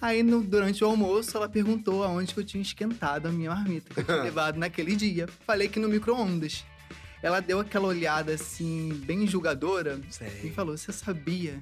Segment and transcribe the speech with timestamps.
[0.00, 3.92] Aí, no- durante o almoço, ela perguntou aonde que eu tinha esquentado a minha marmita
[3.94, 5.28] que eu tinha levado naquele dia.
[5.46, 6.64] Falei que no micro-ondas.
[7.22, 10.40] Ela deu aquela olhada assim, bem julgadora, Sei.
[10.44, 11.60] e falou: Você sabia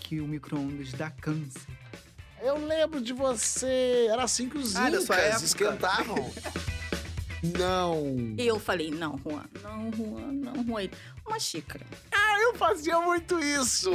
[0.00, 1.60] que o micro-ondas dá câncer?
[2.40, 4.06] Eu lembro de você.
[4.10, 5.44] Era assim que os Ah, incas época.
[5.44, 6.32] esquentavam.
[7.58, 8.16] Não.
[8.36, 10.88] E eu falei, não, Juan, não, Juan, não, Juan.
[11.26, 11.86] Uma xícara.
[12.10, 13.90] Ah, eu fazia muito isso.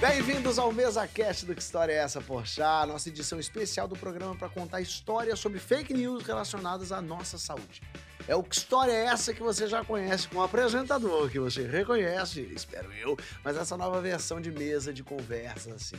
[0.00, 4.34] Bem-vindos ao Mesa Cast do Que História é Essa, Porchat, nossa edição especial do programa
[4.34, 7.80] para contar histórias sobre fake news relacionadas à nossa saúde.
[8.26, 11.66] É o Que História é Essa que você já conhece com o apresentador, que você
[11.66, 15.96] reconhece, espero eu, mas essa nova versão de mesa de conversa, assim.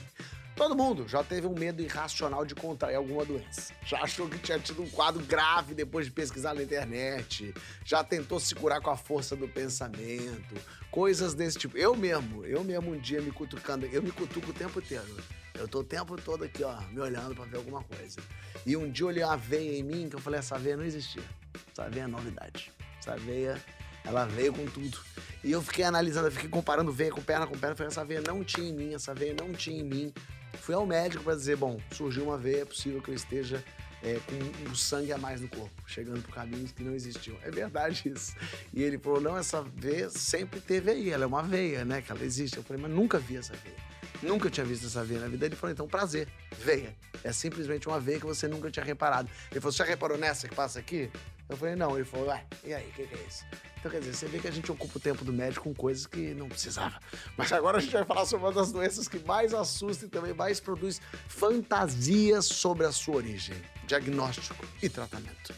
[0.56, 3.74] Todo mundo já teve um medo irracional de contrair alguma doença.
[3.86, 7.54] Já achou que tinha tido um quadro grave depois de pesquisar na internet.
[7.84, 10.56] Já tentou se curar com a força do pensamento.
[10.90, 11.78] Coisas desse tipo.
[11.78, 13.86] Eu mesmo, eu mesmo um dia me cutucando.
[13.88, 15.18] Eu me cutuco o tempo inteiro.
[15.54, 18.22] Eu tô o tempo todo aqui, ó, me olhando pra ver alguma coisa.
[18.66, 20.86] E um dia eu olhei uma veia em mim que eu falei: essa veia não
[20.86, 21.24] existia.
[21.72, 22.72] Essa veia é novidade.
[23.00, 23.62] Essa veia,
[24.04, 24.98] ela veio com tudo.
[25.44, 27.76] E eu fiquei analisando, eu fiquei comparando veia com perna com perna.
[27.76, 30.14] Falei: essa veia não tinha em mim, essa veia não tinha em mim.
[30.62, 33.64] Fui ao médico pra dizer: bom, surgiu uma veia, é possível que eu esteja
[34.04, 37.36] é, com um sangue a mais no corpo, chegando por caminhos que não existiam.
[37.42, 38.36] É verdade isso.
[38.74, 42.02] E ele falou: não, essa veia sempre teve aí, ela é uma veia, né?
[42.02, 42.58] Que ela existe.
[42.58, 43.95] Eu falei: mas nunca vi essa veia.
[44.22, 45.46] Nunca tinha visto essa veia na vida.
[45.46, 46.28] Ele falou: então, prazer,
[46.60, 46.96] veia.
[47.24, 49.30] É simplesmente uma veia que você nunca tinha reparado.
[49.52, 51.10] Ele falou: você já reparou nessa que passa aqui?
[51.50, 51.96] Eu falei: não.
[51.96, 53.46] Ele falou: ué, e aí, o que, que é isso?
[53.78, 56.08] Então, quer dizer, você vê que a gente ocupa o tempo do médico com coisas
[56.08, 57.00] que não precisava.
[57.38, 60.34] Mas agora a gente vai falar sobre uma das doenças que mais assusta e também
[60.34, 63.56] mais produz fantasias sobre a sua origem,
[63.86, 65.54] diagnóstico e tratamento.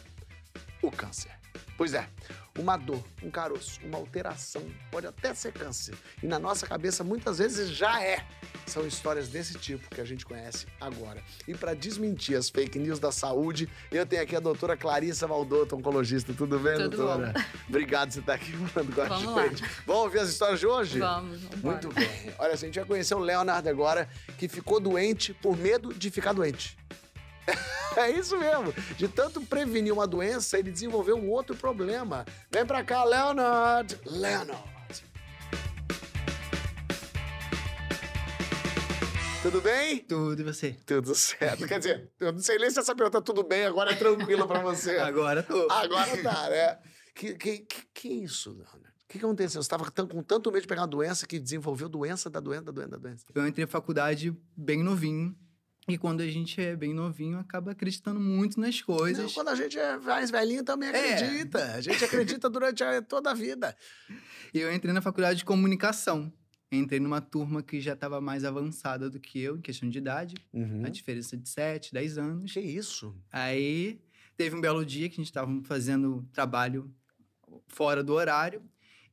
[0.82, 1.37] O câncer.
[1.78, 2.08] Pois é,
[2.58, 5.94] uma dor, um caroço, uma alteração pode até ser câncer.
[6.20, 8.26] E na nossa cabeça muitas vezes já é.
[8.66, 11.22] São histórias desse tipo que a gente conhece agora.
[11.46, 15.76] E para desmentir as fake news da saúde, eu tenho aqui a doutora Clarissa Valdotto,
[15.76, 16.34] oncologista.
[16.34, 17.32] Tudo bem, Tudo doutora?
[17.68, 19.46] Obrigado por você estar aqui falando com a Vamos lá.
[19.46, 19.62] gente.
[19.86, 20.98] Vamos ouvir as histórias de hoje?
[20.98, 21.60] Vamos, vamos.
[21.60, 22.10] Muito bem.
[22.40, 26.32] Olha, a gente vai conhecer o Leonard agora, que ficou doente por medo de ficar
[26.32, 26.76] doente.
[27.96, 28.72] É isso mesmo.
[28.96, 32.24] De tanto prevenir uma doença, ele desenvolveu um outro problema.
[32.48, 33.98] Vem pra cá, Leonard.
[34.06, 34.78] Leonard.
[39.42, 39.98] Tudo bem?
[39.98, 40.76] Tudo e você?
[40.84, 41.66] Tudo certo.
[41.66, 44.60] Quer dizer, eu não sei nem se essa pergunta tudo bem, agora é tranquilo pra
[44.60, 44.98] você.
[44.98, 45.70] Agora tô.
[45.70, 46.78] Agora tá, né?
[47.14, 48.88] Que, que, que, que isso, Leonard?
[49.04, 49.62] O que, que aconteceu?
[49.62, 52.72] Você estava com tanto medo de pegar uma doença que desenvolveu doença da doença da
[52.72, 53.24] doença da doença.
[53.34, 55.34] Eu entrei na faculdade bem novinho.
[55.88, 59.32] E quando a gente é bem novinho, acaba acreditando muito nas Não, coisas.
[59.32, 61.14] quando a gente é mais velhinho também É.
[61.14, 61.72] acredita.
[61.74, 63.74] A gente acredita durante a- toda a vida.
[64.52, 66.30] E eu entrei na faculdade de comunicação.
[66.70, 70.34] Entrei numa turma que já estava mais avançada do que eu, em questão de idade.
[70.84, 72.52] A diferença de 7, 10 anos.
[72.52, 73.16] Que isso?
[73.32, 73.98] Aí
[74.36, 76.94] teve um belo dia que a gente estava fazendo trabalho
[77.68, 78.62] fora do horário.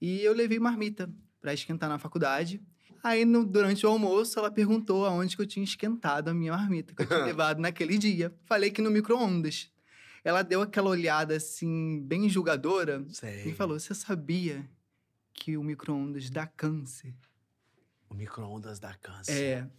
[0.01, 1.09] E eu levei marmita
[1.39, 2.61] para esquentar na faculdade.
[3.07, 6.95] Aí, no- durante o almoço, ela perguntou aonde que eu tinha esquentado a minha marmita
[6.95, 8.35] que eu tinha levado naquele dia.
[8.45, 9.69] Falei que no micro-ondas.
[10.23, 13.45] Ela deu aquela olhada assim, bem julgadora, Sei.
[13.49, 14.67] e falou: Você sabia
[15.35, 17.13] que o micro-ondas dá câncer?
[18.09, 19.31] O micro-ondas dá câncer.
[19.33, 19.69] É.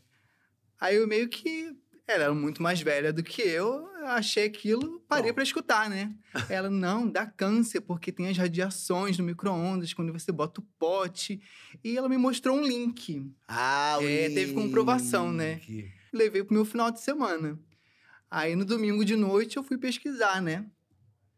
[0.80, 1.74] Aí eu meio que.
[2.08, 6.14] Ela era muito mais velha do que eu, eu achei aquilo, parei pra escutar, né?
[6.48, 11.40] Ela, não, dá câncer, porque tem as radiações no micro-ondas quando você bota o pote.
[11.82, 13.28] E ela me mostrou um link.
[13.48, 15.54] Ah, o É, teve comprovação, né?
[15.54, 15.90] link.
[16.12, 17.58] Levei pro meu final de semana.
[18.30, 20.64] Aí no domingo de noite eu fui pesquisar, né?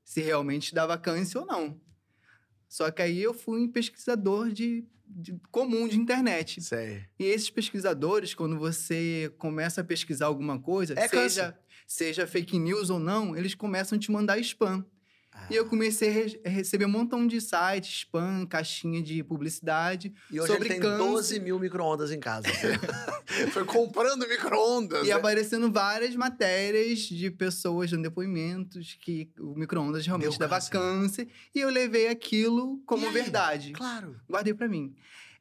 [0.05, 1.81] Se realmente dava câncer ou não.
[2.69, 6.61] Só que aí eu fui um pesquisador de, de- comum de internet.
[6.61, 7.03] Sei.
[7.19, 12.91] E esses pesquisadores, quando você começa a pesquisar alguma coisa, É seja, seja fake news
[12.91, 14.85] ou não, eles começam a te mandar spam.
[15.51, 20.13] E eu comecei a re- receber um montão de sites, spam, caixinha de publicidade.
[20.31, 20.99] E hoje sobre ele tem câncer.
[20.99, 22.47] 12 mil micro-ondas em casa.
[23.53, 25.05] Foi comprando micro-ondas.
[25.05, 25.13] E né?
[25.13, 30.71] aparecendo várias matérias de pessoas dando depoimentos que o micro-ondas realmente Deu dava câncer.
[30.71, 31.29] câncer.
[31.55, 33.13] E eu levei aquilo como E aí?
[33.13, 33.73] verdade.
[33.73, 34.17] Claro.
[34.29, 34.95] Guardei pra mim.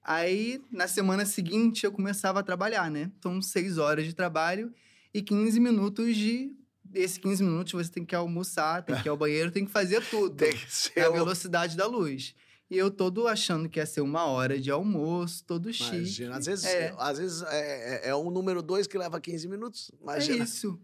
[0.04, 3.12] Aí, na semana seguinte, eu começava a trabalhar, né?
[3.19, 4.72] Então, seis horas de trabalho
[5.13, 6.51] e 15 minutos de.
[6.94, 10.01] Esses 15 minutos você tem que almoçar, tem que ir ao banheiro, tem que fazer
[10.10, 10.36] tudo.
[10.36, 11.07] Tem que ser.
[11.10, 12.34] O- velocidade da luz.
[12.69, 15.95] E eu todo achando que ia ser uma hora de almoço, todo chique.
[15.95, 16.36] Imagina.
[16.38, 16.94] Às vezes, É.
[16.98, 19.89] às vezes é, é- é um número dois que leva 15 minutos.
[20.00, 20.44] É Imagina.
[20.44, 20.80] isso.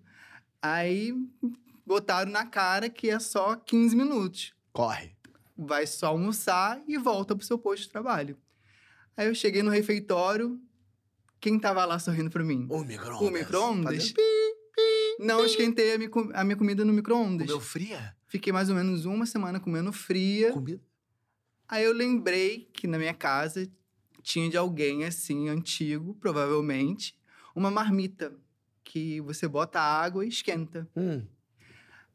[0.61, 1.13] Aí
[1.85, 4.53] botaram na cara que é só 15 minutos.
[4.71, 5.11] Corre.
[5.57, 8.37] Vai só almoçar e volta pro seu posto de trabalho.
[9.17, 10.59] Aí eu cheguei no refeitório,
[11.39, 12.65] Quem tava lá sorrindo pra mim?
[12.69, 13.27] O micro-ondas.
[13.27, 13.93] O micro-ondas?
[13.97, 14.15] Fazendo
[15.23, 17.47] Não esquentei a minha, a minha comida no micro-ondas.
[17.47, 18.15] Comeu fria?
[18.27, 20.51] Fiquei mais ou menos uma semana comendo fria.
[20.51, 20.81] Comida.
[21.67, 23.67] Aí eu lembrei que na minha casa
[24.21, 27.15] tinha de alguém assim, antigo, provavelmente,
[27.55, 28.33] uma marmita
[28.83, 30.87] que você bota água e esquenta.
[30.95, 31.25] Hum.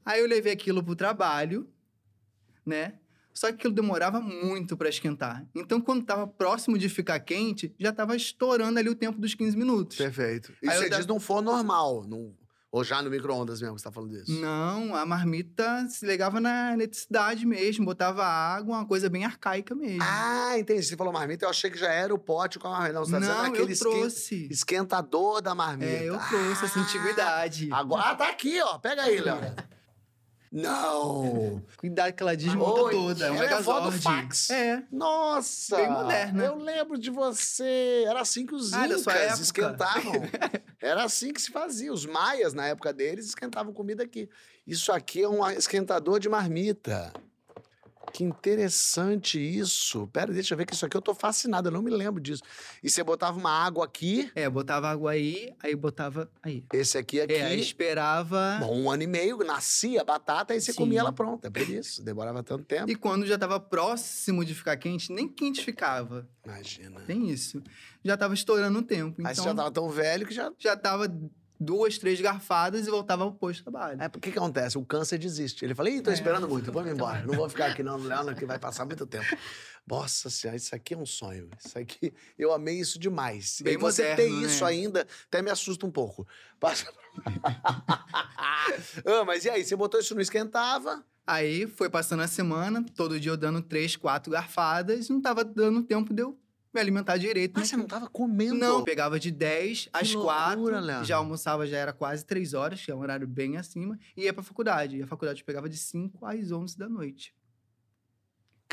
[0.04, 1.69] Aí eu levei aquilo pro trabalho,
[2.64, 2.94] né?
[3.34, 5.46] Só que aquilo demorava muito para esquentar.
[5.54, 9.56] Então, quando tava próximo de ficar quente, já tava estourando ali o tempo dos 15
[9.56, 9.96] minutos.
[9.96, 10.52] Perfeito.
[10.62, 12.34] E Aí você da- diz num forno normal, num...
[12.78, 14.40] ou já no micro-ondas mesmo você tá falando disso?
[14.40, 20.02] Não, a marmita se ligava na eletricidade mesmo, botava água, uma coisa bem arcaica mesmo.
[20.02, 20.82] Ah, entendi.
[20.84, 22.92] Você falou marmita, eu achei que já era o pote com a marmita.
[22.94, 24.48] Não, você tá dizendo Não, aquele eu esquen- trouxe.
[24.50, 25.90] esquentador da marmita.
[25.90, 27.69] É, eu trouxe essa Ah, antiguidade.
[27.72, 28.78] Agora ah, tá aqui, ó.
[28.78, 29.38] Pega aí, Léo.
[30.50, 31.62] Não!
[31.77, 33.27] Cuidado que ela desmonta Oi, toda.
[33.27, 34.50] É um ela é vó do fax.
[34.50, 34.83] É.
[34.91, 35.77] Nossa!
[35.77, 36.45] Bem moderna.
[36.45, 38.05] Eu lembro de você.
[38.06, 40.12] Era assim que os Ah, incas esquentavam.
[40.81, 41.93] Era assim que se fazia.
[41.93, 44.29] Os maias, na época deles, esquentavam comida aqui.
[44.67, 47.12] Isso aqui é um esquentador de marmita.
[48.12, 50.06] Que interessante isso.
[50.08, 52.43] Pera, deixa eu ver que isso aqui eu tô fascinado, eu não me lembro disso.
[52.82, 56.64] E você botava uma água aqui, É, botava água aí, aí botava aí.
[56.72, 57.34] esse aqui aqui.
[57.34, 58.58] É, aí esperava.
[58.60, 60.78] Bom, um ano e meio, nascia a batata e você Sim.
[60.78, 61.49] comia ela pronta.
[61.49, 62.90] É por isso, demorava tanto tempo.
[62.90, 66.28] E quando já tava próximo de ficar quente, nem quente ficava.
[66.44, 67.00] Imagina.
[67.00, 67.62] Tem isso.
[68.04, 69.20] Já tava estourando o tempo.
[69.26, 71.06] Aí você Então, já tava tão velho que já já tava
[71.58, 74.00] duas, três garfadas e voltava ao posto de trabalho.
[74.00, 74.78] É, porque que acontece?
[74.78, 75.64] O câncer desiste.
[75.64, 77.22] Ele fala, ih, tô É, esperando muito, vamos embora.
[77.26, 79.26] Não vou ficar aqui não, Leandro, que vai passar muito tempo.
[79.87, 81.49] Nossa senhora, isso aqui é um sonho.
[81.64, 83.60] Isso aqui, eu amei isso demais.
[83.62, 84.70] Bem e você moderno, ter isso né?
[84.70, 86.26] ainda, até me assusta um pouco.
[86.60, 86.87] Passa...
[89.04, 91.04] ah, mas e aí, você botou isso não esquentava?
[91.26, 95.82] Aí foi passando a semana, todo dia eu dando três, quatro garfadas, não tava dando
[95.82, 96.38] tempo de eu
[96.78, 97.52] me alimentar direito.
[97.54, 97.69] Mas né?
[97.69, 98.54] você não tava comendo?
[98.54, 101.04] Não, pegava de 10 às loucura, 4, Leandro.
[101.04, 104.32] já almoçava, já era quase 3 horas, que é um horário bem acima, e ia
[104.32, 104.96] pra faculdade.
[104.96, 107.34] E a faculdade pegava de 5 às 11 da noite.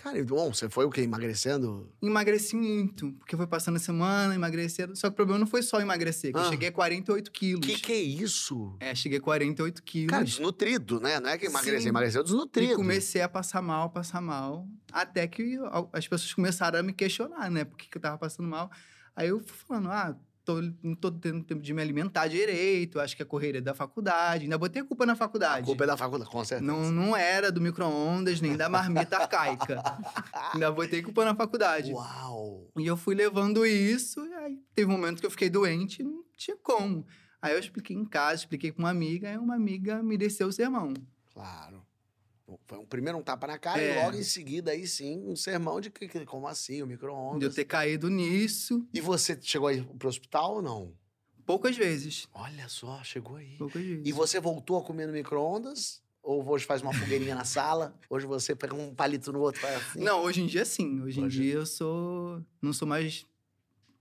[0.06, 1.02] Cara, bom, você foi o quê?
[1.02, 1.92] Emagrecendo?
[2.00, 4.96] Emagreci muito, porque foi passando a semana, emagrecendo.
[4.96, 6.44] Só que o problema não foi só emagrecer, que Ah.
[6.44, 7.66] eu cheguei a 48 quilos.
[7.66, 8.78] Que que é isso?
[8.80, 10.12] É, cheguei a 48 quilos.
[10.12, 11.20] Cara, desnutrido, né?
[11.20, 12.74] Não é que emagreceu, emagreceu desnutrido.
[12.74, 14.68] E comecei a passar mal, passar mal.
[14.92, 15.58] Até que
[15.92, 17.66] as pessoas começaram a me questionar, né?
[17.66, 18.70] Por que, que eu tava passando mal.
[19.16, 20.16] Aí eu fui falando, ah,
[20.46, 23.74] tô, não tô tendo tempo de me alimentar direito, acho que a correria é da
[23.74, 24.44] faculdade.
[24.44, 25.66] Ainda botei a culpa na A faculdade.
[25.66, 26.72] culpa é da faculdade, com certeza.
[26.72, 29.82] Não, não era do micro-ondas, nem da marmita arcaica.
[30.54, 31.92] Ainda botei culpa na faculdade.
[31.92, 32.70] Uau!
[32.78, 36.24] E eu fui levando isso, e aí teve um momento que eu fiquei doente não
[36.38, 37.06] tinha como.
[37.42, 40.52] Aí eu expliquei em casa, expliquei com uma amiga, e uma amiga me desceu o
[40.52, 40.94] sermão.
[41.34, 41.85] Claro.
[42.68, 43.92] Foi um, primeiro um tapa na cara É.
[44.00, 46.82] e logo em seguida, aí sim, um sermão de que, que- como assim, o De
[46.82, 47.56] eu micro-ondas.
[47.56, 50.94] ter caído nisso E você chegou aí pro hospital ou não?
[51.46, 52.28] poucas vezes.
[52.34, 53.56] Olha só, chegou aí.
[53.58, 54.04] Poucas vezes.
[54.06, 56.04] E você voltou a comer no micro-ondas?
[56.24, 57.96] Ou hoje faz uma fogueirinha na sala?
[58.10, 60.00] Hoje você pega um palito no outro, faz assim?
[60.00, 61.00] Não, hoje em dia sim.
[61.02, 62.44] Hoje, Hoje- em dia eu sou.
[62.60, 63.28] Não sou mais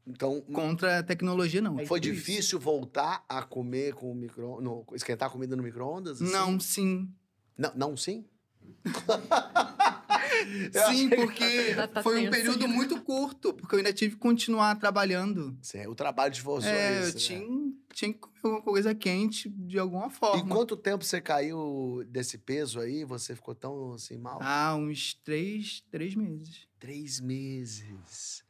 [0.07, 1.77] Então, contra a tecnologia, não.
[1.87, 2.11] foi isso.
[2.13, 4.59] difícil voltar a comer com o micro...
[4.63, 6.23] No, esquentar a comida no micro-ondas?
[6.23, 6.33] assim?
[6.33, 7.11] Não, sim.
[7.59, 8.25] Não, não sim?
[10.91, 15.57] Sim, porque tá foi um período muito curto, porque eu ainda tive que continuar trabalhando.
[15.63, 16.73] Sim, o trabalho de vocês.
[16.73, 17.13] é, eu né?
[17.13, 20.55] tinha, tinha que comer alguma coisa quente de alguma E forma.
[20.55, 23.05] quanto tempo você caiu desse peso aí?
[23.05, 24.39] Você ficou tão assim mal?
[24.43, 26.67] Ah, uns três, três meses.
[26.79, 28.45] Três meses.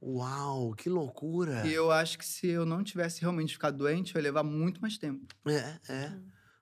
[0.00, 1.66] Uau, que loucura.
[1.66, 4.80] E eu acho que se eu não tivesse realmente ficado doente, eu ia levar muito
[4.80, 5.26] mais tempo.
[5.46, 6.12] É, é.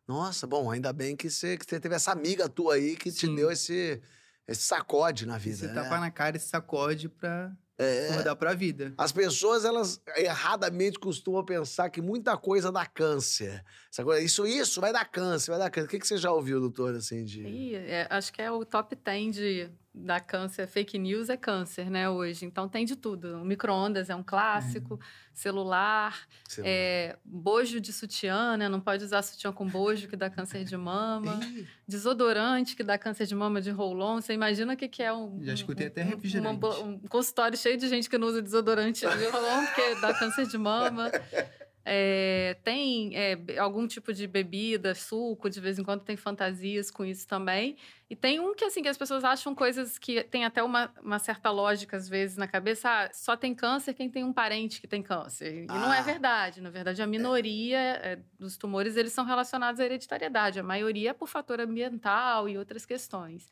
[0.07, 3.27] Nossa, bom, ainda bem que você, que você teve essa amiga tua aí que te
[3.27, 3.35] Sim.
[3.35, 4.01] deu esse,
[4.47, 5.57] esse sacode na vida.
[5.57, 5.75] Você né?
[5.75, 8.11] tapa na cara e sacode pra É.
[8.11, 8.95] acordar pra vida.
[8.97, 13.65] As pessoas, elas erradamente costumam pensar que muita coisa dá câncer.
[13.93, 15.87] Essa coisa, isso, isso vai dar câncer, vai dar câncer.
[15.87, 17.43] O que, que você já ouviu, doutor, assim, de...
[17.43, 20.67] Ih, é, acho que é o top 10 de, da câncer.
[20.67, 22.45] Fake news é câncer, né, hoje.
[22.45, 23.39] Então tem de tudo.
[23.39, 25.01] Micro-ondas é um clássico,
[25.33, 26.15] celular,
[26.47, 26.69] sei lá?
[26.69, 28.69] é, bojo de sutiã, né?
[28.69, 31.41] Não pode usar sutiã com bojo, que dá câncer de mama.
[31.89, 34.21] Desodorante, que dá câncer de mama de roll-on.
[34.21, 35.43] Você imagina o que, que é um...
[35.43, 36.57] Já escutei um- até refrigerante.
[36.65, 40.47] uma um consultório cheio de gente que não usa desodorante de roll-on, porque dá câncer
[40.47, 41.11] de mama.
[41.89, 47.05] É, tem é, algum tipo de bebida, suco, de vez em quando tem fantasias com
[47.05, 47.77] isso também.
[48.11, 51.19] E tem um que, assim, que as pessoas acham coisas que tem até uma, uma
[51.21, 52.89] certa lógica, às vezes, na cabeça.
[52.89, 55.63] Ah, só tem câncer quem tem um parente que tem câncer.
[55.65, 55.97] E não Ah.
[55.99, 56.61] é verdade.
[56.61, 60.59] Na verdade, a minoria é, dos tumores, eles são relacionados à hereditariedade.
[60.59, 63.49] A maioria é por fator ambiental e outras questões.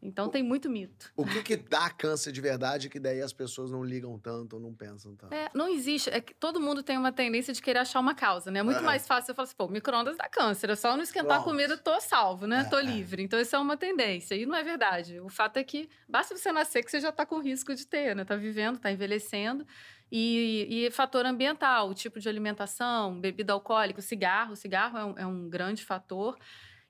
[0.00, 1.12] Então tem muito mito.
[1.16, 4.60] O que que dá câncer de verdade que daí as pessoas não ligam tanto ou
[4.60, 5.34] não pensam tanto?
[5.34, 6.08] É, não existe.
[6.10, 8.60] É que todo mundo tem uma tendência de querer achar uma causa, né?
[8.60, 8.86] É muito Aham.
[8.86, 10.70] mais fácil você falar assim, pô, micro-ondas dá câncer.
[10.70, 11.40] É só não esquentar Pronto.
[11.40, 12.60] a comida, tô salvo, né?
[12.60, 12.82] É, tô é.
[12.82, 13.22] livre.
[13.22, 14.36] Então, isso é uma tendência.
[14.36, 15.18] E não é verdade.
[15.20, 18.14] O fato é que basta você nascer que você já tá com risco de ter,
[18.14, 18.24] né?
[18.24, 19.66] Tá vivendo, tá envelhecendo.
[20.10, 24.52] E, e fator ambiental, o tipo de alimentação, bebida alcoólica, o cigarro.
[24.52, 26.38] O cigarro é um, é um grande fator.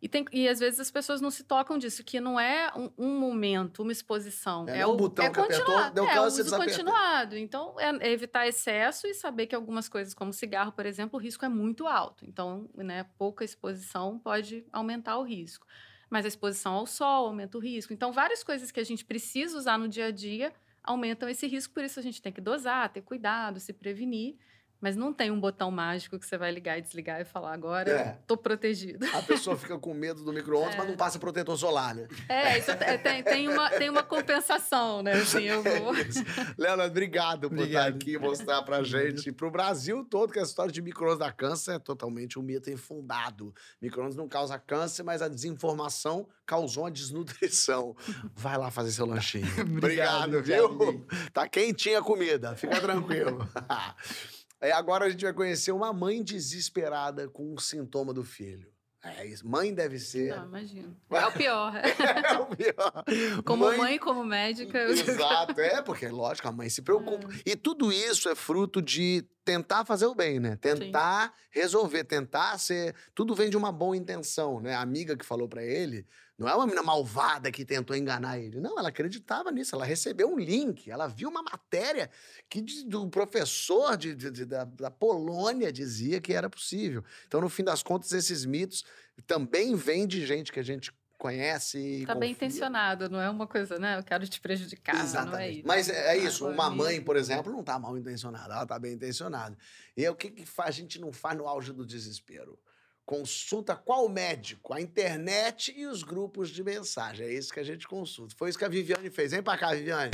[0.01, 2.91] E, tem, e às vezes as pessoas não se tocam disso, que não é um,
[2.97, 4.65] um momento, uma exposição.
[4.69, 7.37] É, É, não o botão que apertou, deu é, o câncer, uso continuado.
[7.37, 11.23] Então, é, é evitar excesso e saber que algumas coisas, como cigarro, por exemplo, o
[11.23, 12.25] risco é muito alto.
[12.25, 15.67] Então, né, pouca exposição pode aumentar o risco.
[16.09, 17.93] Mas a exposição ao sol aumenta o risco.
[17.93, 20.53] Então, várias coisas que a gente precisa usar no dia a dia
[20.83, 24.37] aumentam esse risco, por isso a gente tem que dosar, ter cuidado, se prevenir.
[24.81, 27.91] Mas não tem um botão mágico que você vai ligar e desligar e falar, agora
[27.91, 28.19] É.
[28.27, 29.05] tô protegido.
[29.15, 32.07] A pessoa fica com medo do micro-ondas, mas não passa protetor solar, né?
[32.29, 35.13] É, isso é- tem, tem, uma, tem uma compensação, né?
[35.15, 35.95] Assim, eu vou.
[35.99, 36.55] É.
[36.57, 37.87] Leonardo, obrigado por Obrigado.
[37.89, 41.33] estar aqui e mostrar pra gente, pro Brasil todo, que a história de micro-ondas da
[41.33, 43.53] câncer é totalmente um mito infundado.
[43.83, 47.97] Micro-ondas não causa câncer, mas a desinformação causou uma desnutrição.
[48.35, 49.47] Vai lá fazer seu lanchinho.
[49.61, 50.65] obrigado, Obrigado, viu?
[50.67, 53.47] obrigado, Tá quentinha a comida, fica tranquilo.
[54.61, 58.69] É, agora a gente vai conhecer uma mãe desesperada com um sintoma do filho.
[59.05, 59.47] É isso.
[59.47, 60.37] Mãe deve ser.
[60.37, 60.97] Não, imagino.
[61.11, 61.73] É o pior.
[61.77, 63.05] É o pior.
[63.45, 67.29] Como mãe, como médica, eu Exato, é, porque, lógico, a mãe se preocupa.
[67.47, 67.53] É.
[67.53, 70.57] E tudo isso é fruto de tentar fazer o bem, né?
[70.57, 72.95] Tentar resolver, tentar ser.
[73.15, 74.75] Tudo vem de uma boa intenção, né?
[74.75, 78.61] A amiga que falou pra ele não é uma menina malvada que tentou enganar ele.
[78.61, 79.75] Não, ela acreditava nisso.
[79.75, 82.11] Ela recebeu um link, ela viu uma matéria
[82.49, 87.03] que do professor de, de- de- da, da Polônia dizia que era possível.
[87.27, 88.85] Então, no fim das contas, esses mitos
[89.27, 93.79] também vêm de gente que a gente conhece tá bem intencionado, não é uma coisa,
[93.79, 93.99] né?
[93.99, 95.59] Eu quero te prejudicar, é Exatamente.
[95.59, 95.67] isso.
[95.67, 98.79] Mas é, é isso, Agora uma mãe, por exemplo, não tá mal intencionada, ela tá
[98.79, 99.59] bem intencionada.
[99.97, 102.59] E aí, o que, que faz, a gente não faz no auge do desespero?
[103.05, 104.73] Consulta qual médico?
[104.73, 107.27] A internet e os grupos de mensagem.
[107.27, 108.35] É isso que a gente consulta.
[108.37, 109.33] Foi isso que a Viviane fez.
[109.33, 110.13] Vem pra cá, Viviane.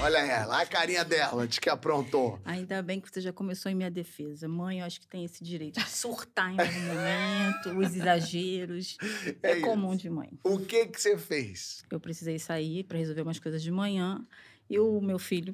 [0.00, 2.38] Olha ela, a carinha dela, de que aprontou.
[2.44, 4.46] Ainda bem que você já começou em minha defesa.
[4.46, 8.96] Mãe, eu acho que tem esse direito de surtar em algum momento, os exageros.
[9.42, 10.30] É É, comum de mãe.
[10.44, 11.82] O que que você fez?
[11.90, 14.24] Eu precisei sair para resolver umas coisas de manhã
[14.68, 15.52] e o meu filho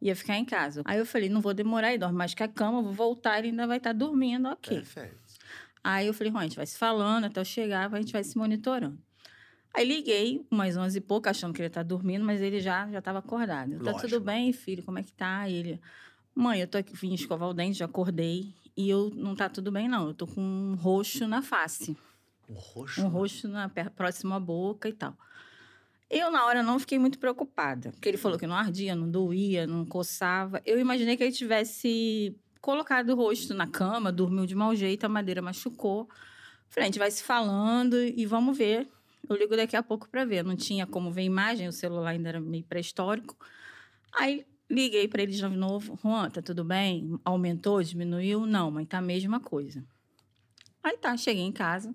[0.00, 0.82] ia ficar em casa.
[0.84, 3.48] Aí eu falei, não vou demorar e dorme mais que a cama, vou voltar, ele
[3.48, 4.76] ainda vai estar dormindo, ok.
[4.78, 5.16] Perfeito.
[5.82, 8.36] Aí eu falei, a gente vai se falando até eu chegar, a gente vai se
[8.36, 8.98] monitorando.
[9.76, 12.98] Aí liguei, umas 11 e pouco, achando que ele tá dormindo, mas ele já já
[12.98, 13.78] estava acordado.
[13.84, 14.82] Tá tudo bem, filho?
[14.82, 15.50] Como é que tá?
[15.50, 15.78] Ele,
[16.34, 18.54] mãe, eu tô aqui, vim escovar o dente, já acordei.
[18.74, 20.08] E eu não tá tudo bem, não.
[20.08, 21.94] Eu tô com um roxo na face.
[22.48, 23.02] Um roxo.
[23.02, 25.14] Um roxo na, próximo à boca e tal.
[26.08, 27.90] Eu, na hora, não fiquei muito preocupada.
[27.90, 30.62] Porque ele falou que não ardia, não doía, não coçava.
[30.64, 35.08] Eu imaginei que ele tivesse colocado o rosto na cama, dormiu de mau jeito, a
[35.08, 36.08] madeira machucou.
[36.70, 38.88] Falei, a gente vai se falando e vamos ver.
[39.28, 40.44] Eu ligo daqui a pouco para ver.
[40.44, 43.36] Não tinha como ver imagem, o celular ainda era meio pré-histórico.
[44.12, 45.98] Aí liguei para ele de novo.
[46.02, 47.18] Juan, tá tudo bem?
[47.24, 48.46] Aumentou, diminuiu?
[48.46, 49.84] Não, mãe, tá a mesma coisa.
[50.82, 51.94] Aí tá, cheguei em casa,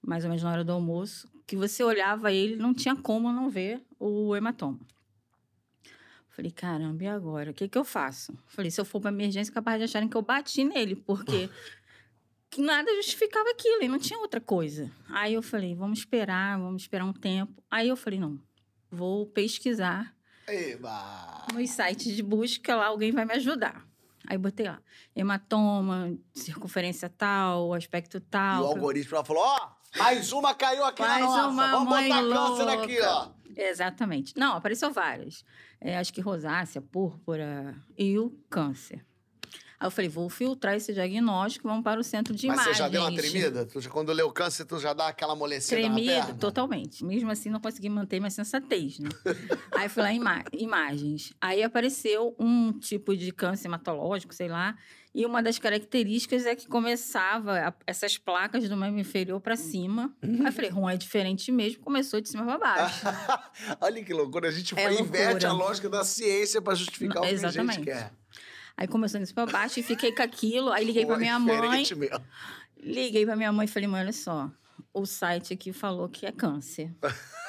[0.00, 3.50] mais ou menos na hora do almoço, que você olhava ele, não tinha como não
[3.50, 4.78] ver o hematoma.
[6.28, 7.50] Falei, caramba, e agora?
[7.50, 8.36] O que, que eu faço?
[8.46, 11.50] Falei, se eu for para emergência, capaz de acharem que eu bati nele, porque que
[12.60, 14.90] nada justificava aquilo, e não tinha outra coisa.
[15.10, 17.62] Aí eu falei, vamos esperar, vamos esperar um tempo.
[17.70, 18.38] Aí eu falei, não,
[18.90, 20.14] vou pesquisar
[20.46, 21.46] Eba!
[21.52, 23.86] nos sites de busca lá, alguém vai me ajudar.
[24.26, 24.80] Aí botei lá,
[25.14, 28.62] hematoma, circunferência tal, aspecto E tal.
[28.64, 31.48] o algoritmo falou: ó, mais uma caiu aqui na Mais nossa.
[31.48, 33.12] uma Vamos botar câncer aqui, louca.
[33.12, 33.30] ó.
[33.56, 34.32] Exatamente.
[34.36, 35.44] Não, apareceu várias.
[35.80, 39.04] É, acho que rosácea, púrpura e o câncer.
[39.78, 42.76] Aí eu falei, vou filtrar esse diagnóstico, vamos para o centro de Mas imagens.
[42.76, 43.66] você já deu uma tremida?
[43.66, 47.04] Tu quando leu câncer, tu já dá aquela amolecida na Tremido, totalmente.
[47.04, 49.08] Mesmo assim, não consegui manter minha sensatez, né?
[49.76, 51.32] Aí fui lá em ima- imagens.
[51.40, 54.76] Aí apareceu um tipo de câncer hematológico, sei lá.
[55.14, 60.12] E uma das características é que começava a- essas placas do membro inferior para cima.
[60.22, 61.80] Aí eu falei, Rum, é diferente mesmo.
[61.82, 63.04] Começou de cima para baixo.
[63.80, 64.48] Olha que loucura.
[64.48, 67.36] A gente É foi, inverte a lógica da ciência pra justificar Não, o que a
[67.36, 67.80] gente exatamente.
[67.82, 68.10] quer.
[68.76, 70.72] Aí começou cima para baixo e fiquei com aquilo.
[70.72, 71.54] Aí liguei para minha mãe.
[71.54, 72.24] diferente mesmo.
[72.76, 74.50] Liguei pra minha mãe e falei, mãe, olha só,
[74.92, 76.94] o site aqui falou que é câncer.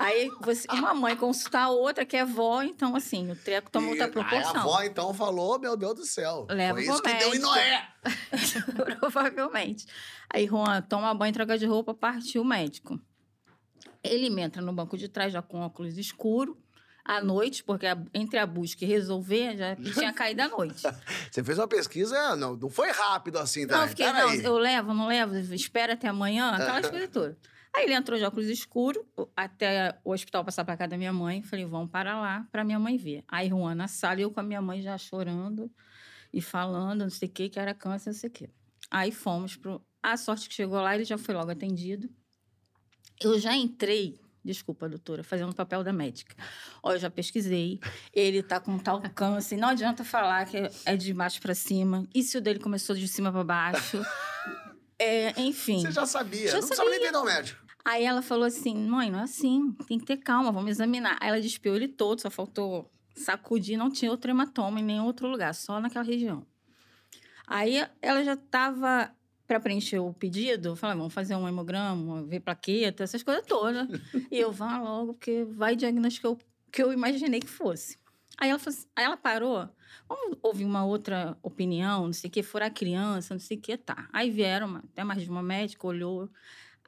[0.00, 3.88] Aí você, uma mãe consultar a outra que é vó, então assim, o treco toma
[3.88, 4.56] E outra aí proporção.
[4.56, 6.46] A avó então falou: meu Deus do céu.
[6.48, 7.38] Leva foi isso que deu em.
[7.38, 7.86] Noé.
[8.98, 9.86] Provavelmente.
[10.32, 12.98] Aí, Juan, toma banho, troca de roupa, partiu o médico.
[14.02, 16.56] Ele me entra no banco de trás já com óculos escuro,
[17.04, 19.76] à noite, porque a- entre a busca e resolver, já
[20.08, 20.82] tinha caído a noite.
[21.30, 23.76] Você fez uma pesquisa, não, não foi rápido assim, tá?
[23.76, 24.44] Não, eu fiquei, não, Peraí.
[24.44, 27.36] eu levo, não levo, espera até amanhã, aquelas coisas todas.
[27.72, 29.00] Aí ele entrou de óculos escuros
[29.36, 31.40] até o hospital passar para casa da minha mãe.
[31.40, 33.22] Falei, vamos para lá para minha mãe ver.
[33.28, 35.70] Aí Juan na sala, eu com a minha mãe já chorando
[36.32, 38.50] e falando, não sei o que, que era câncer, não sei o quê.
[38.90, 39.80] Aí fomos pro.
[40.02, 42.10] A sorte que chegou lá, ele já foi logo atendido.
[43.22, 46.34] Eu já entrei, desculpa, doutora, fazendo o papel da médica.
[46.82, 47.80] Ó, eu já pesquisei,
[48.12, 52.06] ele tá com tal câncer, não adianta falar que é de baixo para cima.
[52.14, 54.00] E se o dele começou de cima para baixo?
[55.02, 55.80] É, enfim.
[55.80, 57.64] Você já sabia, Já não precisava nem ver ao médico.
[57.82, 61.16] Aí ela falou assim: mãe, não é assim, tem que ter calma, vamos examinar.
[61.20, 65.26] Aí ela despiu ele todo, só faltou sacudir, não tinha outro hematoma em nenhum outro
[65.26, 66.46] lugar, só naquela região.
[67.46, 69.10] Aí ela já estava
[69.50, 73.88] para preencher o pedido, falei, vamos fazer um hemograma, ver plaqueta, essas coisas todas.
[74.30, 76.38] e eu, vá logo, porque vai diagnóstico que eu,
[76.70, 77.98] que eu imaginei que fosse.
[78.38, 79.68] Aí ela, falou assim- aí ela parou,
[80.08, 83.60] vamos ouvir uma outra opinião, não sei o que, furar a criança, não sei o
[83.60, 84.08] que, tá.
[84.12, 86.30] Aí vieram, uma- até mais de uma médica, olhou.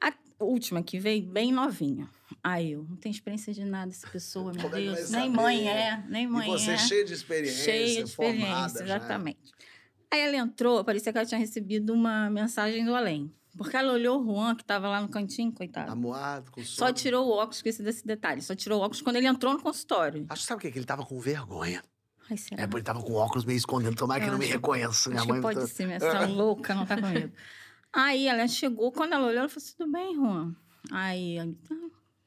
[0.01, 2.09] A última que veio, bem novinha.
[2.41, 5.11] Aí eu, não tenho experiência de nada essa pessoa, meu é Deus.
[5.11, 6.77] Nem mãe é, nem mãe e você é.
[6.77, 8.99] cheio de experiência, Cheia de experiência, formada já.
[10.13, 13.33] Aí ela entrou, parecia que ela tinha recebido uma mensagem do além.
[13.57, 15.91] Porque ela olhou o Juan, que estava lá no cantinho, coitado.
[15.91, 16.93] Amuado, com Só sono.
[16.93, 18.41] tirou o óculos, esqueci desse detalhe.
[18.41, 20.25] Só tirou o óculos quando ele entrou no consultório.
[20.29, 20.71] Acho que sabe o que?
[20.71, 21.83] Que ele tava com vergonha.
[22.29, 22.61] Ai, será?
[22.63, 23.95] É, porque ele tava com óculos meio escondendo.
[23.95, 25.09] Tomara que não me reconheça.
[25.09, 27.33] Minha Acho mãe que pode tá- ser, mas essa louca não tá com medo.
[27.91, 30.55] Aí ela chegou, quando ela olhou, ela falou tudo bem, Juan?
[30.91, 31.53] Aí, ela-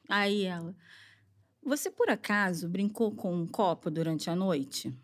[0.09, 0.75] aí ela,
[1.63, 4.97] você por acaso brincou com um copo durante a noite?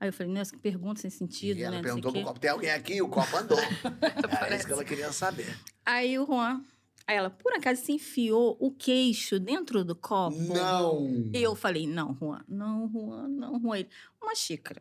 [0.00, 1.82] Aí eu falei, nossa, que pergunta sem sentido, E ela né?
[1.82, 3.02] perguntou pro copo, tem alguém aqui?
[3.02, 3.58] O copo andou.
[4.46, 5.58] Era isso que ela queria saber.
[5.84, 6.62] Aí o Juan,
[7.04, 10.36] aí ela, por acaso se enfiou o queixo dentro do copo?
[10.36, 11.30] Não!
[11.34, 13.78] E eu falei, não, Juan, não, Juan, não, Juan.
[13.78, 13.88] Ele,
[14.22, 14.80] Uma xícara.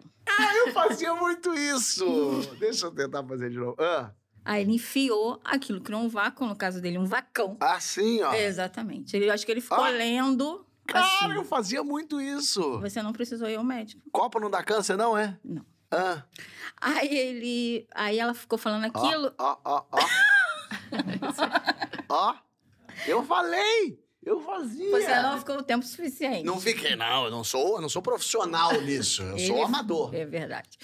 [0.67, 2.05] Eu fazia muito isso!
[2.59, 3.75] Deixa eu tentar fazer de novo.
[3.79, 4.11] Ah,
[4.45, 7.57] Aí ele enfiou aquilo, criou um vácuo, no caso dele, um vacão.
[7.59, 8.33] assim, ó.
[8.33, 9.15] Exatamente.
[9.17, 9.89] Ele, eu acho que ele ficou Ah.
[9.89, 11.33] lendo Cara, assim.
[11.33, 12.79] eu fazia muito isso.
[12.79, 14.01] Você não precisou ir ao médico.
[14.11, 15.37] Copo não dá câncer, não, é?
[15.43, 15.65] Não.
[15.91, 16.23] Ah,
[16.81, 17.87] Aí ele.
[17.93, 19.33] Aí ela ficou falando aquilo.
[19.37, 19.99] ó, ó, ó.
[22.09, 22.35] Ó,
[23.05, 23.99] eu falei!
[24.23, 24.91] Eu fazia!
[24.91, 26.43] Você não ficou o tempo suficiente.
[26.43, 27.25] Não fiquei, não.
[27.25, 29.23] Eu não sou, eu não sou profissional nisso.
[29.23, 30.13] Eu sou amador.
[30.13, 30.77] É verdade.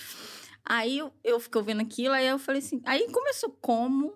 [0.65, 2.81] Aí eu, eu fiquei ouvindo aquilo, aí eu falei assim.
[2.85, 4.13] Aí começou como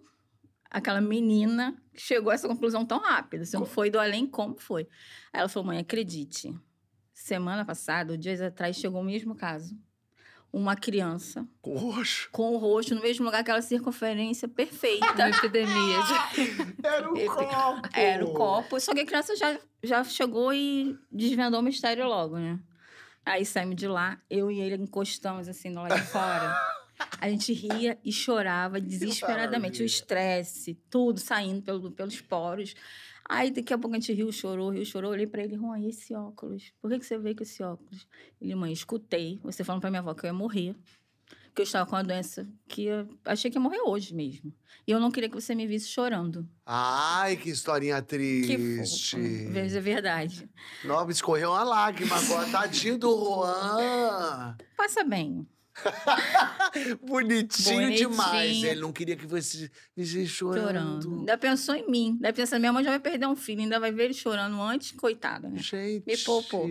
[0.70, 3.46] aquela menina chegou a essa conclusão tão rápida.
[3.46, 4.84] Se não foi do além, como foi?
[5.34, 6.54] Aí ela falou: mãe, acredite.
[7.14, 9.78] Semana passada, ou dias atrás, chegou o mesmo caso.
[10.54, 12.30] Uma criança Com roxo.
[12.32, 15.06] com o rosto no mesmo lugar, aquela circunferência perfeita.
[15.14, 15.98] Uma epidemia.
[16.34, 17.90] de- Era o copo.
[17.94, 22.38] Era o copo, só que a criança já, já chegou e desvendou o mistério logo,
[22.38, 22.60] né?
[23.26, 26.56] Aí saímos de lá, eu e ele encostamos assim no lado de fora.
[27.20, 29.82] A gente ria e chorava desesperadamente.
[29.82, 32.76] O estresse, tudo saindo pelo, pelos poros.
[33.30, 35.12] Aí daqui a pouco a gente riu, chorou, riu, chorou.
[35.12, 36.72] Olhei pra ele, Juan, e esse óculos?
[36.82, 38.08] Por que, que você veio com esse óculos?
[38.42, 40.76] Ele, mãe, escutei você falando pra minha avó que eu ia morrer.
[41.54, 44.54] Que eu estava com uma doença que eu achei que ia morrer hoje mesmo.
[44.86, 46.48] E eu não queria que você me visse chorando.
[46.66, 49.18] Ai, que historinha Que triste.
[49.18, 50.50] Veja, é verdade.
[50.86, 52.50] Nossa, escorreu uma lágrima agora.
[52.50, 54.56] Tadinho do Juan.
[54.78, 55.46] Passa bem.
[57.02, 57.02] Bonitinho,
[57.82, 58.10] Bonitinho.
[58.10, 58.64] demais.
[58.64, 60.66] Ele não queria que você visse chorando.
[60.68, 61.20] Chorando.
[61.20, 62.18] Ainda pensou em mim.
[62.20, 64.92] Daí pensa, minha mãe já vai perder um filho, ainda vai ver ele chorando antes,
[64.92, 65.60] coitada, né?
[65.60, 66.06] Gente.
[66.06, 66.68] Me poupou.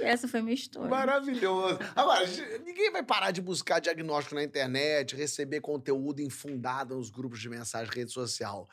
[0.00, 0.88] Essa foi a minha história.
[0.90, 1.78] Maravilhoso.
[1.94, 2.24] Agora,
[2.64, 7.92] ninguém vai parar de buscar diagnóstico na internet, receber conteúdo infundado nos grupos de mensagem,
[7.94, 8.68] rede social.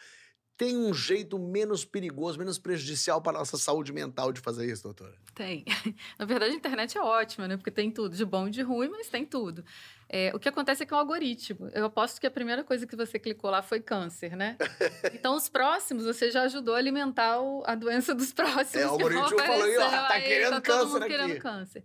[0.58, 4.84] Tem um jeito menos perigoso, menos prejudicial para a nossa saúde mental de fazer isso,
[4.84, 5.14] doutora?
[5.34, 5.66] Tem.
[6.18, 7.58] Na verdade, a internet é ótima, né?
[7.58, 9.66] Porque tem tudo, de bom e de ruim, mas tem tudo.
[10.08, 11.68] É, o que acontece é que é um algoritmo.
[11.74, 14.56] Eu aposto que a primeira coisa que você clicou lá foi câncer, né?
[15.14, 18.76] Então, os próximos, você já ajudou a alimentar o- a doença dos próximos.
[18.76, 21.08] É, o algoritmo falou aí, ó, tá Aí querendo tá todo câncer mundo aqui.
[21.18, 21.84] querendo câncer.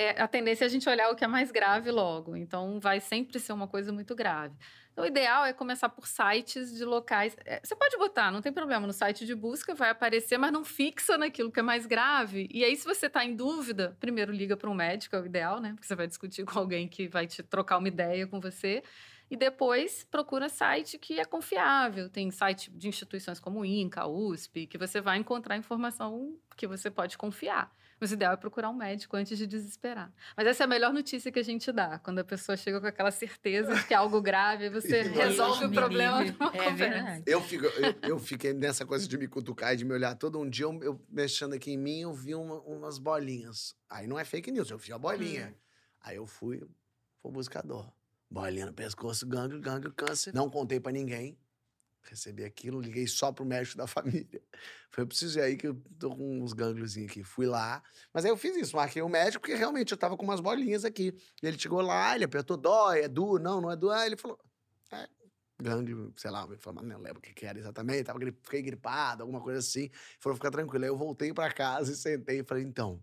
[0.00, 2.36] É, a tendência é a gente olhar o que é mais grave logo.
[2.36, 4.54] Então, vai sempre ser uma coisa muito grave.
[4.92, 7.36] Então, o ideal é começar por sites de locais.
[7.44, 10.64] é, Você pode botar, não tem problema, no site de busca vai aparecer, mas não
[10.64, 12.48] fixa naquilo que é mais grave.
[12.48, 15.60] E aí, se você está em dúvida, primeiro liga para um médico, é o ideal,
[15.60, 15.72] né?
[15.72, 18.84] Porque você vai discutir com alguém que vai te trocar uma ideia com você.
[19.28, 22.08] E depois procura site que é confiável.
[22.08, 27.18] Tem site de instituições como INCA, USP, que você vai encontrar informação que você pode
[27.18, 27.76] confiar.
[28.00, 30.12] Mas o ideal é procurar um médico antes de desesperar.
[30.36, 32.86] Mas essa é a melhor notícia que a gente dá, quando a pessoa chega com
[32.86, 36.32] aquela certeza de que é algo grave, você resolve o problema livre.
[36.38, 36.76] de uma É conversa.
[36.76, 37.22] verdade.
[37.26, 40.38] Eu, fico, eu, eu fiquei nessa coisa de me cutucar e de me olhar todo
[40.38, 43.74] um dia, eu, eu mexendo aqui em mim, eu vi uma- umas bolinhas.
[43.88, 45.54] Aí não é fake news, eu vi a bolinha.
[46.00, 46.62] Aí eu fui
[47.22, 47.90] pro buscador.
[48.30, 50.34] Bolinha no pescoço, gânglio, gânglio, câncer.
[50.34, 51.36] Não contei pra ninguém.
[52.10, 54.42] Recebi aquilo, liguei só pro médico da família.
[54.90, 57.22] Falei, eu preciso ir aí que eu tô com uns gângliozinhos aqui.
[57.22, 57.82] Fui lá.
[58.12, 60.84] Mas aí eu fiz isso, marquei o médico, porque realmente eu tava com umas bolinhas
[60.84, 61.14] aqui.
[61.42, 63.92] E ele chegou lá, ele apertou, dói, é duro, não, não é duro.
[63.92, 64.38] Aí ele falou,
[64.92, 65.08] é,
[65.60, 68.62] gânglio, sei lá, ele falou, mas não lembro o que, que era exatamente, tava, fiquei
[68.62, 69.84] gripado, alguma coisa assim.
[69.84, 70.84] Ele falou, fica tranquilo.
[70.84, 73.02] Aí eu voltei pra casa e sentei e falei, então,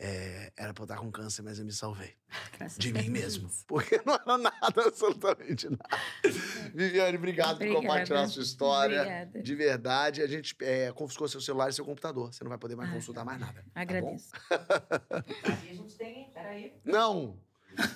[0.00, 2.14] é, era pra eu estar com câncer, mas eu me salvei.
[2.58, 3.50] Graças De mim mesmo.
[3.66, 4.56] Porque não era nada,
[4.86, 6.02] absolutamente nada.
[6.74, 7.80] Viviane, obrigado por Obrigada.
[7.86, 9.00] compartilhar a sua história.
[9.02, 9.42] Obrigada.
[9.42, 12.32] De verdade, a gente é, confiscou seu celular e seu computador.
[12.32, 13.54] Você não vai poder mais Ah, consultar mais nada.
[13.54, 13.70] tá bom?
[13.74, 14.30] Agradeço.
[15.44, 16.30] Aqui a gente tem.
[16.32, 16.72] Peraí.
[16.84, 17.38] Não!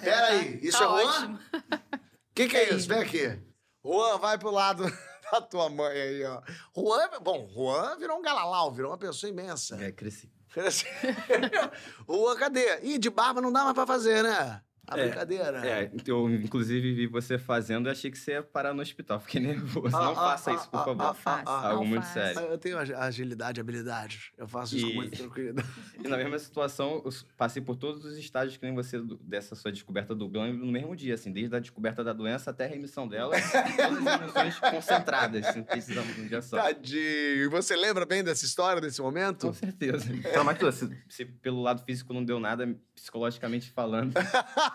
[0.01, 1.41] Peraí, isso Tá é Juan?
[1.75, 2.89] O que, que é isso?
[2.89, 3.39] Vem aqui.
[3.85, 4.85] Juan, vai pro lado
[5.31, 6.41] da tua mãe aí, ó.
[6.77, 9.77] Juan, bom, Juan virou um galalau, virou uma pessoa imensa.
[9.83, 10.31] É, cresci.
[10.55, 12.81] Juan, cadê?
[12.83, 14.63] Ih, de barba não dá mais pra fazer, né?
[14.93, 15.67] A É, brincadeira.
[15.67, 19.21] É, eu inclusive vi você fazendo e achei que você ia parar no hospital.
[19.21, 19.97] Fiquei nervoso.
[19.97, 20.97] Ah, Não ah, faça ah, isso, por ah, favor.
[21.05, 21.43] Não faça.
[21.51, 22.39] ah, Algo muito sério.
[22.39, 24.33] Ah, Eu tenho ag- agilidade, habilidade.
[24.37, 25.69] Eu faço isso com E- muita tranquilidade.
[26.05, 29.71] E na mesma situação, eu passei por todos os estágios que nem você dessa sua
[29.71, 33.07] descoberta do gânglio no mesmo dia, assim, desde a descoberta da doença até a remissão
[33.07, 33.35] dela,
[33.77, 36.57] todas as emoções concentradas, assim, precisamos de um dia só.
[36.57, 37.51] Tadinho.
[37.51, 39.47] Você lembra bem dessa história, desse momento?
[39.47, 40.07] Com certeza.
[40.33, 40.73] Traumatizou.
[40.73, 44.13] Se, se pelo lado físico não deu nada, psicologicamente falando.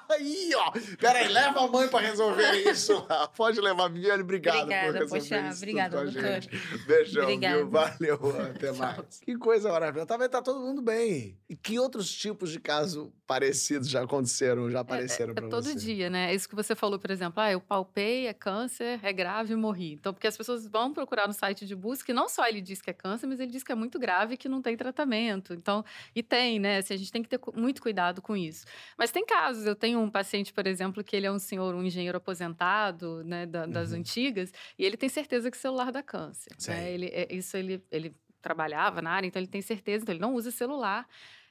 [0.10, 0.72] Aí, ó.
[1.00, 3.06] Peraí, leva a mãe pra resolver isso.
[3.36, 4.24] Pode levar, Viviane.
[4.24, 6.42] Obrigado Obrigada, por resolver poxa, isso obrigada, tudo doutora.
[6.42, 6.58] gente.
[6.86, 7.58] Beijão, Obrigada.
[7.58, 7.70] viu?
[7.70, 8.20] Valeu,
[8.56, 9.20] até mais.
[9.22, 10.08] Que coisa maravilhosa.
[10.08, 10.30] Tá vendo?
[10.30, 11.38] Tá todo mundo bem.
[11.50, 15.76] E que outros tipos de casos parecidos já aconteceram, já apareceram É pra todo você?
[15.76, 16.32] dia, né?
[16.32, 17.42] É isso que você falou, por exemplo.
[17.42, 19.94] Ah, eu palpei, é câncer, é grave morri.
[19.94, 22.82] Então, porque as pessoas vão procurar no site de busca e não só ele diz
[22.82, 25.54] que é câncer, mas ele diz que é muito grave e que não tem tratamento.
[25.54, 25.84] Então,
[26.16, 26.78] e tem, né?
[26.78, 28.66] Assim, a gente tem que ter muito cuidado com isso.
[28.98, 29.66] Mas tem casos.
[29.66, 33.46] Eu tenho um paciente, por exemplo, que ele é um senhor, um engenheiro aposentado, né,
[33.46, 34.00] da- das Uhum.
[34.00, 36.52] antigas, e ele tem certeza que o celular dá câncer.
[36.74, 36.92] Né?
[36.92, 40.34] Ele, é- isso ele, ele trabalhava na área, então ele tem certeza, então ele não
[40.36, 41.08] usa celular.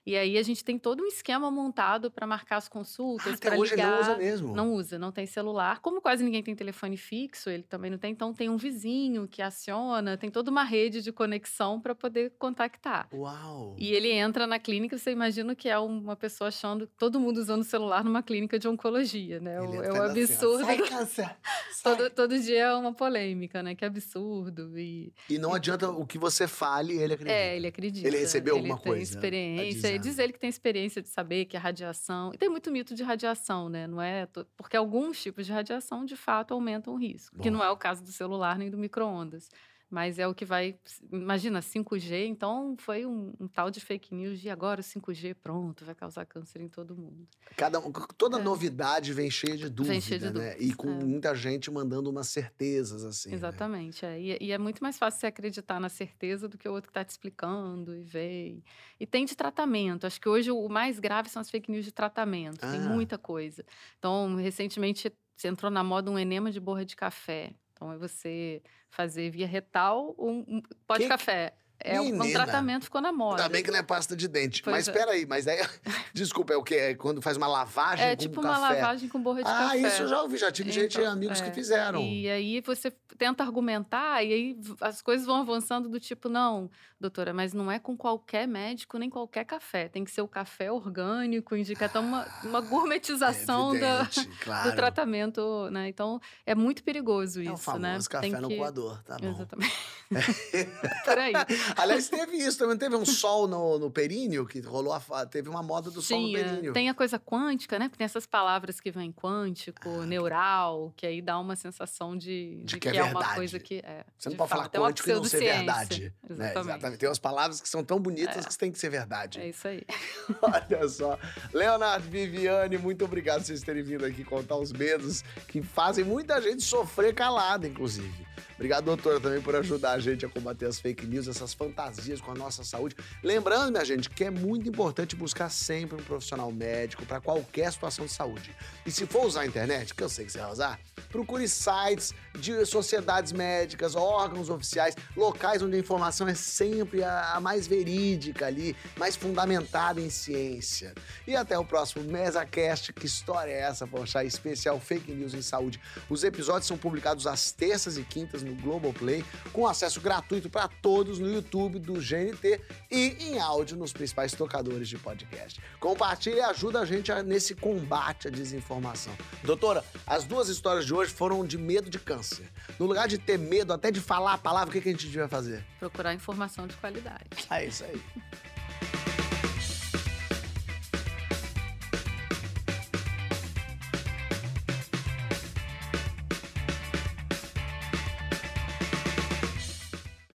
[0.07, 3.49] E aí a gente tem todo um esquema montado para marcar as consultas, Ah, Até
[3.51, 3.87] para hoje ligar.
[3.89, 4.55] ele não usa mesmo.
[4.55, 5.81] Não usa, não tem celular.
[5.81, 9.43] Como quase ninguém tem telefone fixo, ele também não tem, então tem um vizinho que
[9.43, 13.09] aciona, tem toda uma rede de conexão para poder contactar.
[13.13, 13.75] Uau.
[13.77, 17.65] E ele entra na clínica, você imagina que é uma pessoa achando todo mundo usando
[17.65, 19.57] celular numa clínica de oncologia, né?
[19.57, 20.65] É Ele o- entra é o fazendo assim, absurdo.
[20.65, 21.37] Sai, câncer.
[21.73, 21.97] Sai.
[21.97, 23.75] Todo, todo dia é uma polêmica, né?
[23.75, 24.79] Que absurdo.
[24.79, 27.37] E, E não adianta o que você fale, ele acredita.
[27.37, 28.07] é, ele acredita.
[28.07, 29.96] Ele recebeu alguma Ele tem coisa, tá experiência.
[29.97, 32.31] Ele diz ele que tem experiência de saber que a radiação.
[32.35, 33.87] E tem muito mito de radiação, né?
[33.87, 34.29] Não é.
[34.57, 37.37] Porque alguns tipos de radiação, de fato, aumentam o risco.
[37.39, 37.59] Que Bom.
[37.59, 39.51] não é o caso do celular nem do micro-ondas.
[39.89, 40.77] Mas é o que vai.
[41.13, 45.85] Imagina, 5G, então foi um, um tal de fake news de agora o 5G, pronto,
[45.85, 47.27] vai causar câncer em todo mundo.
[47.57, 47.81] Cada,
[48.19, 48.43] toda É.
[48.43, 50.31] novidade vem cheia de dúvida, Vem cheia de né?
[50.31, 51.05] E dúvidas, com é.
[51.05, 53.31] muita gente mandando umas certezas, assim.
[53.31, 53.37] né?
[53.37, 54.05] Exatamente.
[54.05, 54.21] é.
[54.21, 56.99] E, e é muito mais fácil você acreditar na certeza do que o outro que
[56.99, 58.59] está te explicando e vê.
[58.99, 60.05] E tem de tratamento.
[60.05, 62.59] Acho que hoje o mais grave são as fake news de tratamento.
[62.59, 62.89] Tem Ah.
[62.89, 63.65] muita coisa.
[64.01, 65.13] Então, recentemente
[65.45, 67.53] entrou na moda um enema de borra de café.
[67.77, 71.55] Então, é você fazer via retal um, um pó de Que- café.
[71.79, 73.43] É um, um tratamento ficou na moda.
[73.43, 74.63] Ainda bem que não é pasta de dente.
[74.63, 74.93] Pois Mas é.
[74.93, 75.59] peraí, mas aí.
[76.13, 76.75] Desculpa, é o quê?
[76.75, 78.49] É quando faz uma lavagem É com tipo café?
[78.49, 79.79] uma lavagem com borra de ah, café.
[79.79, 81.53] isso eu já ouvi, já tive gente, Então, amigos que é.
[81.53, 82.01] fizeram.
[82.01, 87.33] E aí você tenta argumentar e aí as coisas vão avançando do tipo, não, doutora,
[87.33, 89.89] mas não é com qualquer médico nem qualquer café.
[89.89, 94.71] Tem que ser o café orgânico, indica até uma, uma gourmetização da, Evidente, claro.
[94.71, 95.89] do tratamento, né?
[95.89, 97.99] Então é muito perigoso isso, É o famoso né?
[98.09, 98.57] café Tem no que...
[98.57, 99.31] coador, tá bom.
[99.31, 99.75] Exatamente.
[101.05, 101.33] Por aí.
[101.77, 102.77] Aliás, teve isso também.
[102.77, 106.27] Teve um sol no, no períneo, que rolou a, Teve uma moda do sol no
[106.29, 106.45] Tinha.
[106.45, 106.73] períneo.
[106.73, 107.89] Tem a coisa quântica, né?
[107.89, 112.57] Porque tem essas palavras que vêm quântico, Ah, neural, que aí dá uma sensação de,
[112.57, 113.35] De de que que, é é, uma verdade.
[113.35, 114.05] coisa que é.
[114.19, 116.13] Você não de pode falar é quântico e não ser verdade.
[116.29, 116.53] né?
[116.57, 116.99] Exatamente.
[116.99, 119.41] Tem umas palavras que são tão bonitas que tem que ser verdade.
[119.41, 119.83] É isso aí.
[120.43, 121.19] Olha só.
[121.53, 126.41] Leonardo, Viviane, muito obrigado por vocês terem vindo aqui contar os medos que fazem muita
[126.41, 128.27] gente sofrer calada, inclusive.
[128.57, 132.31] Obrigado, doutora, também por ajudar a gente a combater as fake news, essas fantasias com
[132.31, 132.97] a nossa saúde.
[133.23, 138.07] Lembrando, minha gente, que é muito importante buscar sempre um profissional médico para qualquer situação
[138.07, 138.57] de saúde.
[138.87, 142.15] E se for usar a internet, que eu sei que você vai usar, procure sites
[142.39, 148.75] de sociedades médicas, órgãos oficiais, locais onde a informação é sempre a, mais verídica ali,
[148.97, 150.95] mais fundamentada em ciência.
[151.27, 152.95] E até o próximo MesaCast.
[152.95, 154.25] Que história é essa, poxa?
[154.25, 155.79] Especial Fake News em Saúde.
[156.09, 161.19] Os episódios são publicados às terças e quintas no Globoplay, com acesso gratuito para todos
[161.19, 165.61] no YouTube do GNT e em áudio nos principais tocadores de podcast.
[165.81, 169.13] Compartilhe e ajuda a gente a- nesse combate à desinformação.
[169.43, 172.49] Doutora, as duas histórias de hoje foram de medo de câncer.
[172.79, 175.07] No lugar de ter medo até de falar a palavra, o que que a gente
[175.07, 175.65] devia fazer?
[175.79, 177.25] Procurar informação de qualidade.
[177.51, 178.01] É isso aí.